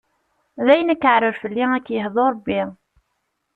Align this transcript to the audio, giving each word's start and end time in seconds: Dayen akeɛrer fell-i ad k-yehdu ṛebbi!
Dayen 0.65 0.93
akeɛrer 0.93 1.35
fell-i 1.41 1.63
ad 1.77 1.83
k-yehdu 1.85 2.25
ṛebbi! 2.33 2.61